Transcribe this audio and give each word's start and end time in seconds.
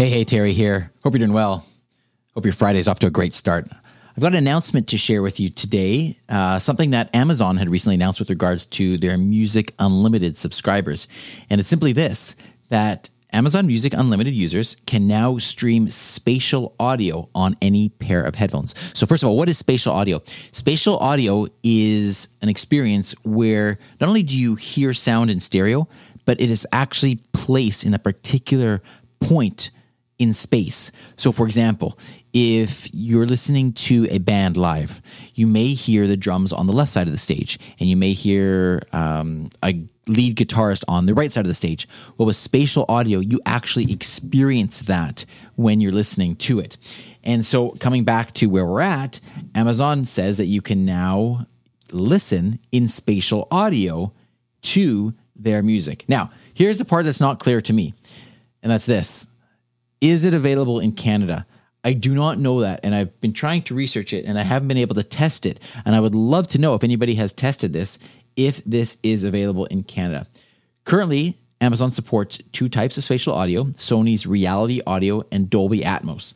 Hey, 0.00 0.08
hey, 0.08 0.24
Teri 0.24 0.52
here. 0.52 0.90
Hope 1.04 1.12
you're 1.12 1.18
doing 1.18 1.34
well. 1.34 1.66
Hope 2.32 2.46
your 2.46 2.54
Friday's 2.54 2.88
off 2.88 3.00
to 3.00 3.06
a 3.06 3.10
great 3.10 3.34
start. 3.34 3.68
I've 3.70 4.22
got 4.22 4.32
an 4.32 4.38
announcement 4.38 4.88
to 4.88 4.96
share 4.96 5.20
with 5.20 5.38
you 5.38 5.50
today, 5.50 6.18
uh, 6.30 6.58
something 6.58 6.92
that 6.92 7.14
Amazon 7.14 7.58
had 7.58 7.68
recently 7.68 7.96
announced 7.96 8.18
with 8.18 8.30
regards 8.30 8.64
to 8.64 8.96
their 8.96 9.18
Music 9.18 9.74
Unlimited 9.78 10.38
subscribers. 10.38 11.06
And 11.50 11.60
it's 11.60 11.68
simply 11.68 11.92
this 11.92 12.34
that 12.70 13.10
Amazon 13.34 13.66
Music 13.66 13.92
Unlimited 13.92 14.32
users 14.32 14.78
can 14.86 15.06
now 15.06 15.36
stream 15.36 15.90
spatial 15.90 16.74
audio 16.80 17.28
on 17.34 17.54
any 17.60 17.90
pair 17.90 18.22
of 18.22 18.34
headphones. 18.34 18.74
So, 18.94 19.04
first 19.04 19.22
of 19.22 19.28
all, 19.28 19.36
what 19.36 19.50
is 19.50 19.58
spatial 19.58 19.92
audio? 19.92 20.22
Spatial 20.52 20.96
audio 20.96 21.46
is 21.62 22.28
an 22.40 22.48
experience 22.48 23.14
where 23.24 23.78
not 24.00 24.08
only 24.08 24.22
do 24.22 24.38
you 24.38 24.54
hear 24.54 24.94
sound 24.94 25.30
in 25.30 25.40
stereo, 25.40 25.86
but 26.24 26.40
it 26.40 26.48
is 26.48 26.66
actually 26.72 27.16
placed 27.34 27.84
in 27.84 27.92
a 27.92 27.98
particular 27.98 28.80
point 29.20 29.70
in 30.20 30.34
space. 30.34 30.92
So, 31.16 31.32
for 31.32 31.46
example, 31.46 31.98
if 32.32 32.88
you're 32.92 33.26
listening 33.26 33.72
to 33.72 34.06
a 34.10 34.18
band 34.18 34.56
live, 34.56 35.00
you 35.34 35.46
may 35.46 35.68
hear 35.68 36.06
the 36.06 36.16
drums 36.16 36.52
on 36.52 36.66
the 36.66 36.74
left 36.74 36.92
side 36.92 37.06
of 37.08 37.12
the 37.12 37.18
stage, 37.18 37.58
and 37.80 37.88
you 37.88 37.96
may 37.96 38.12
hear 38.12 38.82
um, 38.92 39.48
a 39.64 39.82
lead 40.06 40.36
guitarist 40.36 40.84
on 40.86 41.06
the 41.06 41.14
right 41.14 41.32
side 41.32 41.46
of 41.46 41.48
the 41.48 41.54
stage. 41.54 41.88
Well, 42.18 42.26
with 42.26 42.36
spatial 42.36 42.84
audio, 42.88 43.18
you 43.18 43.40
actually 43.46 43.90
experience 43.90 44.82
that 44.82 45.24
when 45.56 45.80
you're 45.80 45.90
listening 45.90 46.36
to 46.36 46.60
it. 46.60 46.76
And 47.24 47.44
so, 47.44 47.70
coming 47.70 48.04
back 48.04 48.32
to 48.34 48.46
where 48.46 48.66
we're 48.66 48.82
at, 48.82 49.20
Amazon 49.54 50.04
says 50.04 50.36
that 50.36 50.46
you 50.46 50.60
can 50.60 50.84
now 50.84 51.46
listen 51.92 52.60
in 52.70 52.88
spatial 52.88 53.48
audio 53.50 54.12
to 54.62 55.14
their 55.34 55.62
music. 55.62 56.04
Now, 56.08 56.30
here's 56.52 56.76
the 56.76 56.84
part 56.84 57.06
that's 57.06 57.20
not 57.20 57.40
clear 57.40 57.62
to 57.62 57.72
me, 57.72 57.94
and 58.62 58.70
that's 58.70 58.84
this 58.84 59.26
is 60.00 60.24
it 60.24 60.34
available 60.34 60.80
in 60.80 60.92
Canada? 60.92 61.46
I 61.82 61.92
do 61.94 62.14
not 62.14 62.38
know 62.38 62.60
that. 62.60 62.80
And 62.82 62.94
I've 62.94 63.18
been 63.20 63.32
trying 63.32 63.62
to 63.62 63.74
research 63.74 64.12
it 64.12 64.24
and 64.24 64.38
I 64.38 64.42
haven't 64.42 64.68
been 64.68 64.76
able 64.76 64.94
to 64.96 65.02
test 65.02 65.46
it. 65.46 65.60
And 65.84 65.94
I 65.94 66.00
would 66.00 66.14
love 66.14 66.46
to 66.48 66.58
know 66.58 66.74
if 66.74 66.84
anybody 66.84 67.14
has 67.14 67.32
tested 67.32 67.72
this, 67.72 67.98
if 68.36 68.62
this 68.64 68.98
is 69.02 69.24
available 69.24 69.66
in 69.66 69.82
Canada. 69.82 70.26
Currently, 70.84 71.36
Amazon 71.60 71.92
supports 71.92 72.38
two 72.52 72.68
types 72.68 72.96
of 72.96 73.04
spatial 73.04 73.34
audio 73.34 73.64
Sony's 73.64 74.26
Reality 74.26 74.80
Audio 74.86 75.24
and 75.30 75.48
Dolby 75.48 75.80
Atmos. 75.80 76.34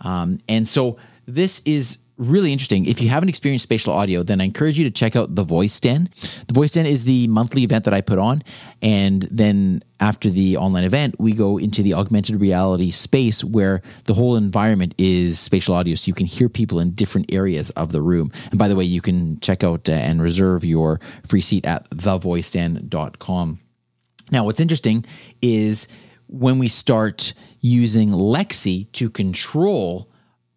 Um, 0.00 0.38
and 0.48 0.66
so 0.66 0.98
this 1.26 1.62
is 1.64 1.98
really 2.22 2.52
interesting. 2.52 2.86
If 2.86 3.00
you 3.00 3.08
haven't 3.08 3.28
experienced 3.28 3.64
spatial 3.64 3.92
audio, 3.92 4.22
then 4.22 4.40
I 4.40 4.44
encourage 4.44 4.78
you 4.78 4.84
to 4.84 4.90
check 4.90 5.16
out 5.16 5.34
the 5.34 5.44
Voice 5.44 5.78
Den. 5.80 6.08
The 6.46 6.54
Voice 6.54 6.72
Den 6.72 6.86
is 6.86 7.04
the 7.04 7.26
monthly 7.28 7.64
event 7.64 7.84
that 7.84 7.94
I 7.94 8.00
put 8.00 8.18
on, 8.18 8.42
and 8.80 9.22
then 9.30 9.82
after 10.00 10.30
the 10.30 10.56
online 10.56 10.84
event, 10.84 11.16
we 11.18 11.32
go 11.32 11.58
into 11.58 11.82
the 11.82 11.94
augmented 11.94 12.40
reality 12.40 12.90
space 12.90 13.44
where 13.44 13.82
the 14.04 14.14
whole 14.14 14.36
environment 14.36 14.94
is 14.98 15.38
spatial 15.38 15.74
audio, 15.74 15.94
so 15.94 16.08
you 16.08 16.14
can 16.14 16.26
hear 16.26 16.48
people 16.48 16.80
in 16.80 16.92
different 16.92 17.32
areas 17.32 17.70
of 17.70 17.92
the 17.92 18.02
room. 18.02 18.32
And 18.50 18.58
by 18.58 18.68
the 18.68 18.76
way, 18.76 18.84
you 18.84 19.00
can 19.00 19.38
check 19.40 19.64
out 19.64 19.88
uh, 19.88 19.92
and 19.92 20.22
reserve 20.22 20.64
your 20.64 21.00
free 21.26 21.40
seat 21.40 21.66
at 21.66 21.88
thevoiceden.com. 21.90 23.60
Now, 24.30 24.44
what's 24.44 24.60
interesting 24.60 25.04
is 25.40 25.88
when 26.28 26.58
we 26.58 26.68
start 26.68 27.34
using 27.60 28.10
Alexa 28.10 28.84
to 28.84 29.10
control 29.10 30.08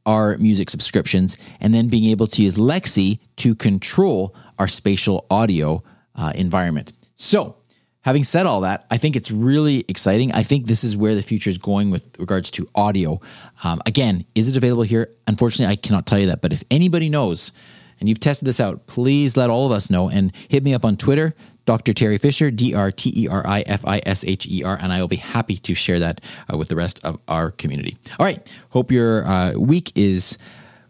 our 0.06 0.38
music 0.38 0.70
subscriptions, 0.70 1.38
and 1.60 1.74
then 1.74 1.88
being 1.88 2.06
able 2.06 2.28
to 2.28 2.44
use 2.44 2.58
Alexa 2.58 3.16
to 3.38 3.56
control 3.56 4.36
our 4.60 4.68
spatial 4.68 5.26
audio 5.30 5.84
uh, 6.16 6.32
environment. 6.36 6.94
So, 7.16 7.56
having 8.02 8.24
said 8.24 8.46
all 8.46 8.62
that, 8.62 8.86
I 8.92 8.98
think 8.98 9.16
it's 9.16 9.32
really 9.32 9.84
exciting. 9.88 10.32
I 10.32 10.44
think 10.44 10.68
this 10.68 10.84
is 10.84 10.96
where 10.96 11.16
the 11.16 11.22
future 11.22 11.50
is 11.50 11.58
going 11.58 11.92
with 11.92 12.08
regards 12.20 12.52
to 12.52 12.68
audio. 12.76 13.20
Um, 13.64 13.82
again, 13.86 14.26
is 14.36 14.50
it 14.50 14.58
available 14.58 14.84
here? 14.84 15.10
Unfortunately, 15.28 15.72
I 15.72 15.76
cannot 15.76 16.06
tell 16.06 16.20
you 16.20 16.28
that. 16.28 16.42
But 16.42 16.54
if 16.54 16.64
anybody 16.70 17.10
knows 17.10 17.52
and 18.00 18.10
you've 18.10 18.20
tested 18.20 18.48
this 18.48 18.60
out, 18.60 18.88
please 18.88 19.38
let 19.38 19.50
all 19.50 19.66
of 19.66 19.72
us 19.72 19.90
know 19.90 20.10
and 20.10 20.36
hit 20.50 20.64
me 20.64 20.74
up 20.74 20.86
on 20.86 20.98
Twitter, 20.98 21.34
Dr. 21.66 21.94
Teri 21.94 22.20
Fisher, 22.20 22.52
D 22.52 22.74
R 22.74 22.92
T 22.92 23.12
E 23.16 23.28
R 23.28 23.46
I 23.46 23.62
F 23.62 23.86
I 23.86 24.02
S 24.06 24.24
H 24.26 24.48
E 24.48 24.64
R, 24.64 24.78
and 24.80 24.92
I 24.92 25.00
will 25.02 25.08
be 25.08 25.16
happy 25.16 25.58
to 25.58 25.74
share 25.74 26.00
that 26.00 26.22
uh, 26.52 26.58
with 26.58 26.68
the 26.68 26.76
rest 26.76 27.00
of 27.04 27.20
our 27.28 27.52
community. 27.52 27.98
All 28.20 28.26
right. 28.26 28.56
Hope 28.70 28.92
your 28.92 29.26
uh, 29.28 29.54
week 29.54 29.92
is 29.96 30.38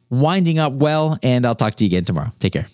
winding 0.10 0.60
up 0.60 0.74
well, 0.74 1.18
and 1.24 1.46
I'll 1.46 1.56
talk 1.56 1.76
to 1.76 1.84
you 1.84 1.90
again 1.90 2.06
tomorrow. 2.06 2.32
Take 2.40 2.54
care. 2.54 2.68